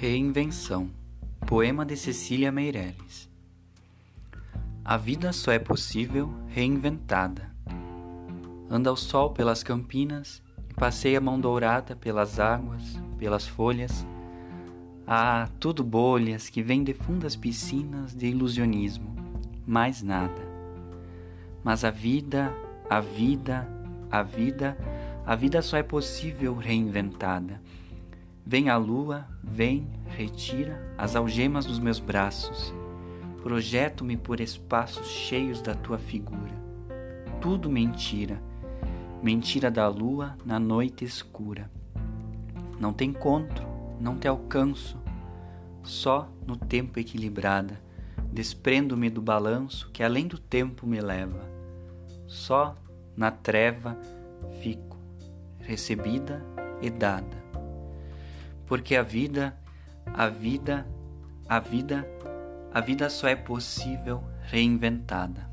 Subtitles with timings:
[0.00, 0.88] Reinvenção
[1.46, 3.28] Poema de Cecília Meirelles
[4.82, 7.54] A vida só é possível reinventada.
[8.70, 14.06] Anda o sol pelas campinas e passeia a mão dourada pelas águas, pelas folhas.
[15.06, 19.14] Ah, tudo bolhas que vêm de fundas piscinas de ilusionismo,
[19.66, 20.48] mais nada.
[21.62, 22.50] Mas a vida,
[22.88, 23.68] a vida,
[24.10, 24.78] a vida,
[25.26, 27.60] a vida só é possível reinventada
[28.44, 32.74] Vem a lua, vem, retira as algemas dos meus braços.
[33.42, 36.58] Projeto-me por espaços cheios da tua figura.
[37.40, 38.42] Tudo mentira,
[39.22, 41.70] mentira da lua na noite escura.
[42.78, 43.66] Não te encontro,
[44.00, 44.98] não te alcanço,
[45.82, 47.80] só no tempo equilibrada.
[48.32, 51.48] Desprendo-me do balanço que além do tempo me leva.
[52.26, 52.76] Só
[53.16, 53.98] na treva
[54.60, 54.96] fico,
[55.60, 56.44] recebida
[56.80, 57.49] e dada
[58.70, 59.58] porque a vida,
[60.06, 60.86] a vida,
[61.48, 62.06] a vida,
[62.72, 65.49] a vida só é possível reinventada.